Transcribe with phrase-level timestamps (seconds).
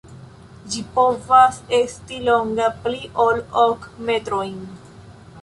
[0.75, 4.59] Ĝi povas esti longa pli ol ok metrojn.